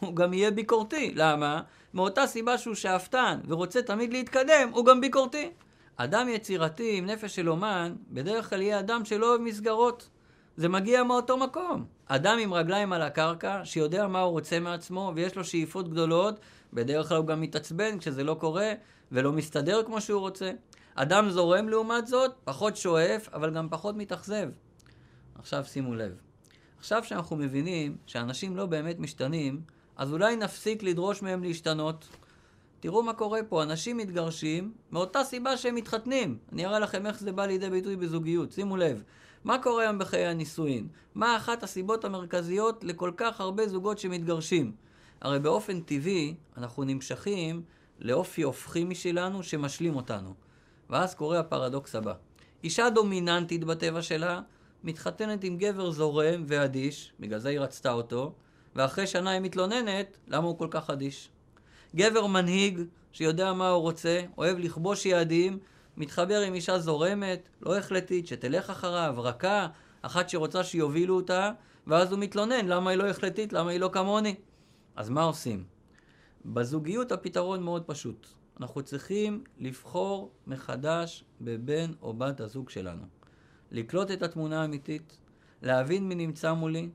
הוא 0.00 0.16
גם 0.16 0.32
יהיה 0.32 0.50
ביקורתי. 0.50 1.12
למה? 1.16 1.62
מאותה 1.94 2.26
סיבה 2.26 2.58
שהוא 2.58 2.74
שאפתן 2.74 3.40
ורוצה 3.48 3.82
תמיד 3.82 4.12
להתקדם, 4.12 4.70
הוא 4.72 4.86
גם 4.86 5.00
ביקורתי. 5.00 5.50
אדם 5.96 6.28
יצירתי 6.28 6.98
עם 6.98 7.06
נפש 7.06 7.36
של 7.36 7.50
אומן, 7.50 7.94
בדרך 8.10 8.50
כלל 8.50 8.62
יהיה 8.62 8.78
אדם 8.78 9.04
שלא 9.04 9.28
אוהב 9.28 9.40
מסגרות. 9.40 10.08
זה 10.56 10.68
מגיע 10.68 11.02
מאותו 11.02 11.36
מקום. 11.36 11.84
אדם 12.06 12.38
עם 12.40 12.54
רגליים 12.54 12.92
על 12.92 13.02
הקרקע, 13.02 13.60
שיודע 13.64 14.06
מה 14.06 14.20
הוא 14.20 14.30
רוצה 14.30 14.60
מעצמו, 14.60 15.12
ויש 15.14 15.36
לו 15.36 15.44
שאיפות 15.44 15.88
גדולות, 15.88 16.40
בדרך 16.72 17.08
כלל 17.08 17.16
הוא 17.16 17.26
גם 17.26 17.40
מתעצבן 17.40 17.98
כשזה 17.98 18.24
לא 18.24 18.34
קורה, 18.34 18.72
ולא 19.12 19.32
מסתדר 19.32 19.82
כמו 19.82 20.00
שהוא 20.00 20.20
רוצה. 20.20 20.50
אדם 20.94 21.30
זורם 21.30 21.68
לעומת 21.68 22.06
זאת, 22.06 22.30
פחות 22.44 22.76
שואף, 22.76 23.28
אבל 23.32 23.54
גם 23.54 23.68
פחות 23.70 23.96
מתאכזב. 23.96 24.48
עכשיו 25.34 25.64
שימו 25.64 25.94
לב. 25.94 26.12
עכשיו 26.78 27.04
שאנחנו 27.04 27.36
מבינים 27.36 27.96
שאנשים 28.06 28.56
לא 28.56 28.66
באמת 28.66 28.98
משתנים, 28.98 29.60
אז 29.96 30.12
אולי 30.12 30.36
נפסיק 30.36 30.82
לדרוש 30.82 31.22
מהם 31.22 31.42
להשתנות. 31.42 32.08
תראו 32.80 33.02
מה 33.02 33.12
קורה 33.12 33.40
פה, 33.48 33.62
אנשים 33.62 33.96
מתגרשים 33.96 34.72
מאותה 34.92 35.24
סיבה 35.24 35.56
שהם 35.56 35.74
מתחתנים. 35.74 36.38
אני 36.52 36.66
אראה 36.66 36.78
לכם 36.78 37.06
איך 37.06 37.20
זה 37.20 37.32
בא 37.32 37.46
לידי 37.46 37.70
ביטוי 37.70 37.96
בזוגיות, 37.96 38.52
שימו 38.52 38.76
לב. 38.76 39.02
מה 39.44 39.62
קורה 39.62 39.82
היום 39.82 39.98
בחיי 39.98 40.26
הנישואין? 40.26 40.88
מה 41.14 41.36
אחת 41.36 41.62
הסיבות 41.62 42.04
המרכזיות 42.04 42.84
לכל 42.84 43.12
כך 43.16 43.40
הרבה 43.40 43.68
זוגות 43.68 43.98
שמתגרשים? 43.98 44.72
הרי 45.20 45.38
באופן 45.38 45.80
טבעי 45.80 46.34
אנחנו 46.56 46.84
נמשכים 46.84 47.62
לאופי 47.98 48.42
הופכי 48.42 48.84
משלנו 48.84 49.42
שמשלים 49.42 49.96
אותנו. 49.96 50.34
ואז 50.90 51.14
קורה 51.14 51.38
הפרדוקס 51.40 51.94
הבא. 51.94 52.14
אישה 52.64 52.90
דומיננטית 52.90 53.64
בטבע 53.64 54.02
שלה 54.02 54.40
מתחתנת 54.84 55.44
עם 55.44 55.56
גבר 55.56 55.90
זורם 55.90 56.44
ואדיש, 56.46 57.12
בגלל 57.20 57.38
זה 57.38 57.48
היא 57.48 57.60
רצתה 57.60 57.92
אותו, 57.92 58.32
ואחרי 58.76 59.06
שנה 59.06 59.30
היא 59.30 59.40
מתלוננת 59.40 60.18
למה 60.28 60.46
הוא 60.46 60.58
כל 60.58 60.68
כך 60.70 60.90
אדיש. 60.90 61.28
גבר 61.96 62.26
מנהיג 62.26 62.80
שיודע 63.12 63.52
מה 63.52 63.68
הוא 63.68 63.82
רוצה, 63.82 64.22
אוהב 64.38 64.58
לכבוש 64.58 65.06
יעדים, 65.06 65.58
מתחבר 65.96 66.40
עם 66.40 66.54
אישה 66.54 66.78
זורמת, 66.78 67.48
לא 67.60 67.78
החלטית, 67.78 68.26
שתלך 68.26 68.70
אחריו, 68.70 69.14
רכה, 69.18 69.66
אחת 70.02 70.28
שרוצה 70.28 70.64
שיובילו 70.64 71.16
אותה, 71.16 71.50
ואז 71.86 72.12
הוא 72.12 72.18
מתלונן 72.18 72.66
למה 72.66 72.90
היא 72.90 72.98
לא 72.98 73.06
החלטית, 73.08 73.52
למה 73.52 73.70
היא 73.70 73.80
לא 73.80 73.90
כמוני. 73.92 74.34
אז 74.96 75.08
מה 75.08 75.22
עושים? 75.22 75.64
בזוגיות 76.44 77.12
הפתרון 77.12 77.62
מאוד 77.62 77.82
פשוט. 77.82 78.26
אנחנו 78.60 78.82
צריכים 78.82 79.44
לבחור 79.58 80.32
מחדש 80.46 81.24
בבן 81.40 81.92
או 82.02 82.12
בת 82.12 82.40
הזוג 82.40 82.70
שלנו. 82.70 83.02
לקלוט 83.70 84.10
את 84.10 84.22
התמונה 84.22 84.62
האמיתית, 84.62 85.18
להבין 85.62 86.08
מי 86.08 86.14
נמצא 86.14 86.52
מולי, 86.52 86.90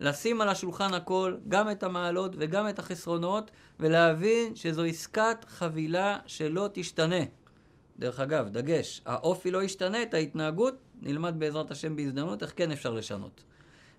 לשים 0.00 0.40
על 0.40 0.48
השולחן 0.48 0.94
הכל, 0.94 1.36
גם 1.48 1.70
את 1.70 1.82
המעלות 1.82 2.32
וגם 2.38 2.68
את 2.68 2.78
החסרונות, 2.78 3.50
ולהבין 3.80 4.56
שזו 4.56 4.84
עסקת 4.84 5.44
חבילה 5.46 6.18
שלא 6.26 6.68
תשתנה. 6.72 7.24
דרך 7.98 8.20
אגב, 8.20 8.48
דגש, 8.48 9.02
האופי 9.06 9.50
לא 9.50 9.62
ישתנה, 9.62 10.02
את 10.02 10.14
ההתנהגות 10.14 10.74
נלמד 11.00 11.34
בעזרת 11.38 11.70
השם 11.70 11.96
בהזדמנות 11.96 12.42
איך 12.42 12.52
כן 12.56 12.72
אפשר 12.72 12.92
לשנות. 12.94 13.44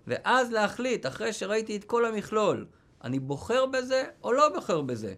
ואז 0.06 0.52
להחליט, 0.52 1.06
אחרי 1.06 1.32
שראיתי 1.32 1.76
את 1.76 1.84
כל 1.84 2.04
המכלול, 2.04 2.66
אני 3.04 3.18
בוחר 3.18 3.66
בזה 3.66 4.04
או 4.22 4.32
לא 4.32 4.48
בוחר 4.54 4.80
בזה. 4.80 5.14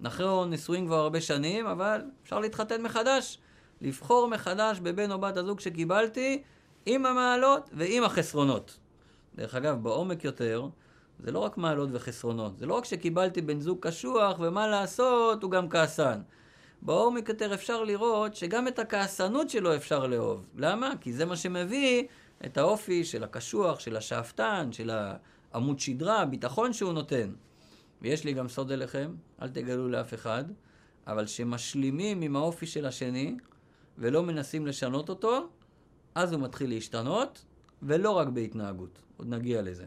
אנחנו 0.00 0.44
נשואים 0.44 0.86
כבר 0.86 0.96
הרבה 0.96 1.20
שנים, 1.20 1.66
אבל 1.66 2.02
אפשר 2.24 2.38
להתחתן 2.38 2.82
מחדש. 2.82 3.38
לבחור 3.80 4.28
מחדש 4.28 4.80
בבן 4.80 5.12
או 5.12 5.18
בת 5.18 5.36
הזוג 5.36 5.60
שקיבלתי, 5.60 6.42
עם 6.86 7.06
המעלות 7.06 7.70
ועם 7.72 8.04
החסרונות. 8.04 8.78
דרך 9.34 9.54
אגב, 9.54 9.82
בעומק 9.82 10.24
יותר, 10.24 10.68
זה 11.20 11.32
לא 11.32 11.38
רק 11.38 11.58
מעלות 11.58 11.88
וחסרונות. 11.92 12.58
זה 12.58 12.66
לא 12.66 12.74
רק 12.74 12.84
שקיבלתי 12.84 13.40
בן 13.42 13.60
זוג 13.60 13.78
קשוח, 13.80 14.36
ומה 14.40 14.66
לעשות, 14.66 15.42
הוא 15.42 15.50
גם 15.50 15.68
כעסן. 15.68 16.20
בעומק 16.82 17.28
יותר 17.28 17.54
אפשר 17.54 17.84
לראות 17.84 18.34
שגם 18.34 18.68
את 18.68 18.78
הכעסנות 18.78 19.50
שלו 19.50 19.76
אפשר 19.76 20.06
לאהוב. 20.06 20.46
למה? 20.56 20.92
כי 21.00 21.12
זה 21.12 21.24
מה 21.24 21.36
שמביא 21.36 22.04
את 22.46 22.58
האופי 22.58 23.04
של 23.04 23.24
הקשוח, 23.24 23.80
של 23.80 23.96
השאפתן, 23.96 24.68
של 24.72 24.90
העמוד 25.52 25.80
שדרה, 25.80 26.20
הביטחון 26.20 26.72
שהוא 26.72 26.92
נותן. 26.92 27.32
ויש 28.02 28.24
לי 28.24 28.32
גם 28.32 28.48
סוד 28.48 28.72
אליכם, 28.72 29.14
אל 29.42 29.48
תגלו 29.48 29.88
לאף 29.88 30.14
אחד, 30.14 30.44
אבל 31.06 31.26
שמשלימים 31.26 32.22
עם 32.22 32.36
האופי 32.36 32.66
של 32.66 32.86
השני 32.86 33.36
ולא 33.98 34.22
מנסים 34.22 34.66
לשנות 34.66 35.08
אותו, 35.08 35.48
אז 36.14 36.32
הוא 36.32 36.40
מתחיל 36.40 36.70
להשתנות, 36.70 37.44
ולא 37.82 38.10
רק 38.10 38.28
בהתנהגות. 38.28 39.02
עוד 39.16 39.28
נגיע 39.28 39.62
לזה. 39.62 39.86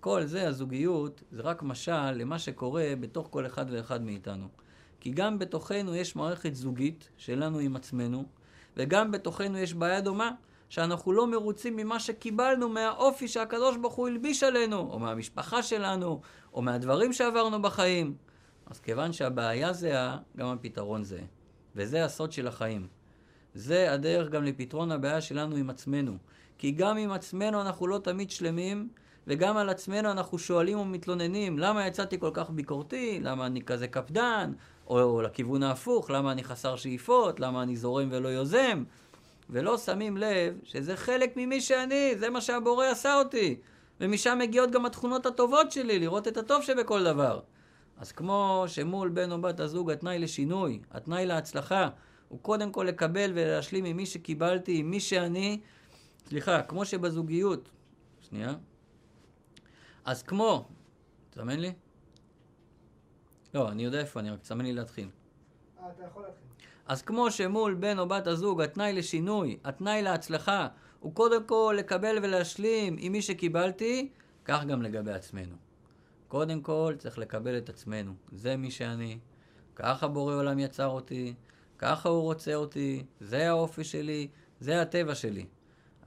כל 0.00 0.24
זה, 0.24 0.48
הזוגיות, 0.48 1.22
זה 1.32 1.42
רק 1.42 1.62
משל 1.62 2.10
למה 2.10 2.38
שקורה 2.38 2.92
בתוך 3.00 3.28
כל 3.30 3.46
אחד 3.46 3.66
ואחד 3.70 4.02
מאיתנו. 4.02 4.48
כי 5.00 5.10
גם 5.10 5.38
בתוכנו 5.38 5.94
יש 5.96 6.16
מערכת 6.16 6.54
זוגית 6.54 7.08
שלנו 7.16 7.58
עם 7.58 7.76
עצמנו, 7.76 8.24
וגם 8.76 9.10
בתוכנו 9.10 9.58
יש 9.58 9.74
בעיה 9.74 10.00
דומה, 10.00 10.30
שאנחנו 10.70 11.12
לא 11.12 11.26
מרוצים 11.26 11.76
ממה 11.76 12.00
שקיבלנו 12.00 12.68
מהאופי 12.68 13.28
שהקדוש 13.28 13.76
ברוך 13.76 13.94
הוא 13.94 14.08
הלביש 14.08 14.42
עלינו, 14.42 14.76
או 14.78 14.98
מהמשפחה 14.98 15.62
שלנו, 15.62 16.20
או 16.54 16.62
מהדברים 16.62 17.12
שעברנו 17.12 17.62
בחיים. 17.62 18.14
אז 18.66 18.80
כיוון 18.80 19.12
שהבעיה 19.12 19.72
זהה, 19.72 20.18
גם 20.36 20.46
הפתרון 20.46 21.04
זהה. 21.04 21.24
וזה 21.76 22.04
הסוד 22.04 22.32
של 22.32 22.46
החיים. 22.46 22.86
זה 23.54 23.92
הדרך 23.92 24.28
גם 24.28 24.44
לפתרון 24.44 24.92
הבעיה 24.92 25.20
שלנו 25.20 25.56
עם 25.56 25.70
עצמנו. 25.70 26.16
כי 26.58 26.70
גם 26.70 26.96
עם 26.96 27.10
עצמנו 27.10 27.60
אנחנו 27.60 27.86
לא 27.86 27.98
תמיד 27.98 28.30
שלמים, 28.30 28.88
וגם 29.26 29.56
על 29.56 29.68
עצמנו 29.68 30.10
אנחנו 30.10 30.38
שואלים 30.38 30.78
ומתלוננים, 30.78 31.58
למה 31.58 31.86
יצאתי 31.86 32.20
כל 32.20 32.30
כך 32.34 32.50
ביקורתי? 32.50 33.20
למה 33.22 33.46
אני 33.46 33.62
כזה 33.62 33.88
קפדן? 33.88 34.52
או, 34.86 35.02
או 35.02 35.22
לכיוון 35.22 35.62
ההפוך, 35.62 36.10
למה 36.10 36.32
אני 36.32 36.44
חסר 36.44 36.76
שאיפות? 36.76 37.40
למה 37.40 37.62
אני 37.62 37.76
זורם 37.76 38.08
ולא 38.12 38.28
יוזם? 38.28 38.84
ולא 39.50 39.78
שמים 39.78 40.16
לב 40.16 40.60
שזה 40.64 40.96
חלק 40.96 41.36
ממי 41.36 41.60
שאני, 41.60 42.14
זה 42.18 42.30
מה 42.30 42.40
שהבורא 42.40 42.86
עשה 42.86 43.14
אותי. 43.14 43.56
ומשם 44.00 44.38
מגיעות 44.40 44.70
גם 44.70 44.86
התכונות 44.86 45.26
הטובות 45.26 45.72
שלי, 45.72 45.98
לראות 45.98 46.28
את 46.28 46.36
הטוב 46.36 46.62
שבכל 46.62 47.04
דבר. 47.04 47.40
אז 47.96 48.12
כמו 48.12 48.64
שמול 48.66 49.08
בן 49.08 49.32
או 49.32 49.40
בת 49.40 49.60
הזוג 49.60 49.90
התנאי 49.90 50.18
לשינוי, 50.18 50.80
התנאי 50.90 51.26
להצלחה, 51.26 51.88
הוא 52.28 52.38
קודם 52.42 52.72
כל 52.72 52.84
לקבל 52.88 53.30
ולהשלים 53.34 53.84
עם 53.84 53.96
מי 53.96 54.06
שקיבלתי, 54.06 54.78
עם 54.78 54.90
מי 54.90 55.00
שאני, 55.00 55.60
סליחה, 56.28 56.62
כמו 56.62 56.84
שבזוגיות, 56.84 57.68
שנייה, 58.20 58.54
אז 60.04 60.22
כמו, 60.22 60.68
תזמן 61.30 61.60
לי? 61.60 61.72
לא, 63.54 63.68
אני 63.68 63.84
יודע 63.84 64.00
איפה, 64.00 64.20
אני 64.20 64.30
רק 64.30 64.40
תזמן 64.40 64.64
לי 64.64 64.72
להתחיל. 64.72 65.08
אה, 65.78 65.90
אתה 65.90 66.04
יכול 66.04 66.22
להתחיל. 66.22 66.49
אז 66.90 67.02
כמו 67.02 67.30
שמול 67.30 67.74
בן 67.74 67.98
או 67.98 68.08
בת 68.08 68.26
הזוג 68.26 68.62
התנאי 68.62 68.92
לשינוי, 68.92 69.58
התנאי 69.64 70.02
להצלחה, 70.02 70.68
הוא 71.00 71.14
קודם 71.14 71.44
כל 71.44 71.74
לקבל 71.78 72.18
ולהשלים 72.22 72.96
עם 72.98 73.12
מי 73.12 73.22
שקיבלתי, 73.22 74.08
כך 74.44 74.64
גם 74.64 74.82
לגבי 74.82 75.12
עצמנו. 75.12 75.56
קודם 76.28 76.60
כל 76.60 76.94
צריך 76.98 77.18
לקבל 77.18 77.58
את 77.58 77.68
עצמנו. 77.68 78.12
זה 78.32 78.56
מי 78.56 78.70
שאני, 78.70 79.18
ככה 79.76 80.08
בורא 80.08 80.34
עולם 80.34 80.58
יצר 80.58 80.86
אותי, 80.86 81.34
ככה 81.78 82.08
הוא 82.08 82.22
רוצה 82.22 82.54
אותי, 82.54 83.04
זה 83.20 83.48
האופי 83.48 83.84
שלי, 83.84 84.28
זה 84.60 84.82
הטבע 84.82 85.14
שלי. 85.14 85.46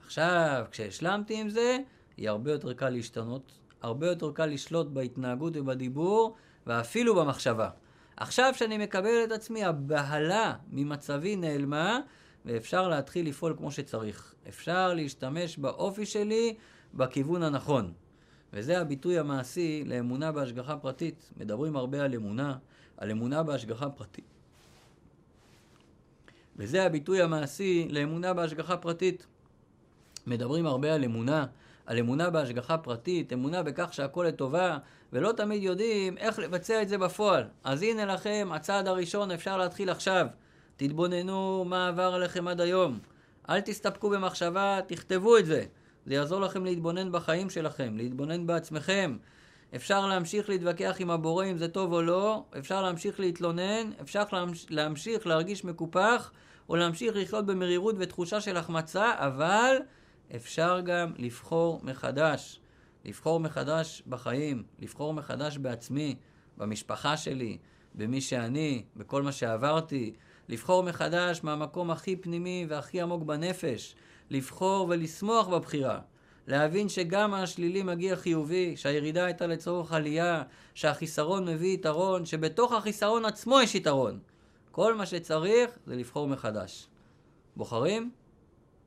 עכשיו, 0.04 0.64
כשהשלמתי 0.70 1.40
עם 1.40 1.48
זה, 1.48 1.78
יהיה 2.18 2.30
הרבה 2.30 2.52
יותר 2.52 2.72
קל 2.72 2.90
להשתנות, 2.90 3.52
הרבה 3.82 4.06
יותר 4.06 4.32
קל 4.32 4.46
לשלוט 4.46 4.86
בהתנהגות 4.86 5.56
ובדיבור, 5.56 6.36
ואפילו 6.66 7.14
במחשבה. 7.14 7.68
עכשיו 8.16 8.54
שאני 8.54 8.78
מקבל 8.78 9.24
את 9.24 9.32
עצמי, 9.32 9.64
הבהלה 9.64 10.54
ממצבי 10.70 11.36
נעלמה, 11.36 12.00
ואפשר 12.44 12.88
להתחיל 12.88 13.28
לפעול 13.28 13.54
כמו 13.56 13.70
שצריך. 13.72 14.34
אפשר 14.48 14.94
להשתמש 14.94 15.58
באופי 15.58 16.06
שלי 16.06 16.54
בכיוון 16.94 17.42
הנכון. 17.42 17.92
וזה 18.52 18.80
הביטוי 18.80 19.18
המעשי 19.18 19.84
לאמונה 19.86 20.32
בהשגחה 20.32 20.76
פרטית. 20.76 21.30
מדברים 21.36 21.76
הרבה 21.76 22.04
על 22.04 22.14
אמונה, 22.14 22.56
על 22.96 23.10
אמונה 23.10 23.42
בהשגחה 23.42 23.90
פרטית. 23.90 24.24
וזה 26.56 26.86
הביטוי 26.86 27.22
המעשי 27.22 27.88
לאמונה 27.90 28.34
בהשגחה 28.34 28.76
פרטית. 28.76 29.26
מדברים 30.26 30.66
הרבה 30.66 30.94
על 30.94 31.04
אמונה, 31.04 31.46
על 31.86 31.98
אמונה 31.98 32.30
בהשגחה 32.30 32.78
פרטית, 32.78 33.32
אמונה 33.32 33.62
בכך 33.62 33.94
שהכל 33.94 34.24
לטובה, 34.28 34.78
ולא 35.12 35.32
תמיד 35.32 35.62
יודעים 35.62 36.18
איך 36.18 36.38
לבצע 36.38 36.82
את 36.82 36.88
זה 36.88 36.98
בפועל. 36.98 37.44
אז 37.64 37.82
הנה 37.82 38.04
לכם, 38.04 38.48
הצעד 38.52 38.88
הראשון 38.88 39.30
אפשר 39.30 39.56
להתחיל 39.56 39.90
עכשיו. 39.90 40.26
תתבוננו 40.76 41.64
מה 41.64 41.88
עבר 41.88 42.14
עליכם 42.14 42.48
עד 42.48 42.60
היום. 42.60 42.98
אל 43.48 43.60
תסתפקו 43.60 44.10
במחשבה, 44.10 44.80
תכתבו 44.86 45.38
את 45.38 45.46
זה. 45.46 45.64
זה 46.06 46.14
יעזור 46.14 46.40
לכם 46.40 46.64
להתבונן 46.64 47.12
בחיים 47.12 47.50
שלכם, 47.50 47.96
להתבונן 47.96 48.46
בעצמכם. 48.46 49.16
אפשר 49.74 50.06
להמשיך 50.06 50.48
להתווכח 50.48 50.96
עם 50.98 51.10
הבורא 51.10 51.44
אם 51.44 51.58
זה 51.58 51.68
טוב 51.68 51.92
או 51.92 52.02
לא, 52.02 52.44
אפשר 52.58 52.82
להמשיך 52.82 53.20
להתלונן, 53.20 53.90
אפשר 54.00 54.22
להמשיך 54.70 55.26
להרגיש 55.26 55.64
מקופח, 55.64 56.32
או 56.68 56.76
להמשיך 56.76 57.16
לחיות 57.16 57.46
במרירות 57.46 57.94
ותחושה 57.98 58.40
של 58.40 58.56
החמצה, 58.56 59.12
אבל 59.16 59.76
אפשר 60.36 60.80
גם 60.84 61.12
לבחור 61.18 61.80
מחדש. 61.82 62.60
לבחור 63.04 63.40
מחדש 63.40 64.02
בחיים, 64.08 64.62
לבחור 64.78 65.14
מחדש 65.14 65.58
בעצמי, 65.58 66.16
במשפחה 66.58 67.16
שלי, 67.16 67.58
במי 67.94 68.20
שאני, 68.20 68.84
בכל 68.96 69.22
מה 69.22 69.32
שעברתי, 69.32 70.14
לבחור 70.48 70.82
מחדש 70.82 71.40
מהמקום 71.42 71.90
הכי 71.90 72.16
פנימי 72.16 72.66
והכי 72.68 73.00
עמוק 73.00 73.22
בנפש, 73.22 73.94
לבחור 74.30 74.88
ולשמוח 74.88 75.48
בבחירה, 75.48 76.00
להבין 76.46 76.88
שגם 76.88 77.30
מהשלילי 77.30 77.82
מגיע 77.82 78.16
חיובי, 78.16 78.76
שהירידה 78.76 79.24
הייתה 79.24 79.46
לצורך 79.46 79.92
עלייה, 79.92 80.42
שהחיסרון 80.74 81.48
מביא 81.48 81.74
יתרון, 81.74 82.26
שבתוך 82.26 82.72
החיסרון 82.72 83.24
עצמו 83.24 83.60
יש 83.60 83.74
יתרון. 83.74 84.18
כל 84.70 84.94
מה 84.94 85.06
שצריך 85.06 85.70
זה 85.86 85.96
לבחור 85.96 86.28
מחדש. 86.28 86.86
בוחרים? 87.56 88.10